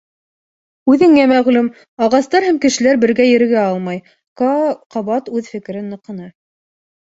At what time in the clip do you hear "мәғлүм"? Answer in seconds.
1.31-1.69